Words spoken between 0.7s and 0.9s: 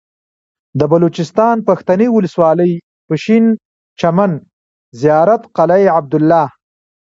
د